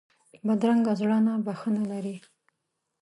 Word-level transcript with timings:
بدرنګه 0.45 0.93
زړه 0.99 1.17
نه 1.25 1.33
بښنه 1.45 1.83
لري 1.91 2.15